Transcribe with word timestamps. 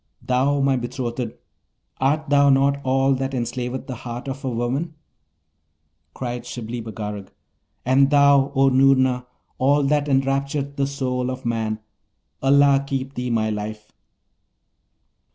Thou, 0.23 0.61
my 0.61 0.77
betrothed, 0.77 1.33
art 1.99 2.27
thou 2.27 2.49
not 2.49 2.83
all 2.83 3.13
that 3.13 3.35
enslaveth 3.35 3.85
the 3.85 3.97
heart 3.97 4.27
of 4.27 4.43
woman?' 4.43 4.95
Cried 6.15 6.43
Shibli 6.43 6.81
Bagarag, 6.81 7.27
'And 7.85 8.09
thou, 8.09 8.51
O 8.55 8.69
Noorna, 8.69 9.27
all 9.59 9.83
that 9.83 10.07
enraptureth 10.09 10.75
the 10.75 10.87
soul 10.87 11.29
of 11.29 11.45
man! 11.45 11.81
Allah 12.41 12.83
keep 12.87 13.13
thee, 13.13 13.29
my 13.29 13.51
life!' 13.51 13.91